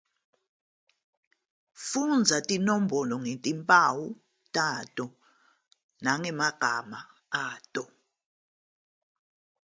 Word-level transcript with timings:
Funda 1.87 2.37
izinombolo 2.41 3.15
ngezimpawu 3.23 4.05
zazo 4.53 5.05
nangamagama 6.03 6.99
azo. 7.43 7.83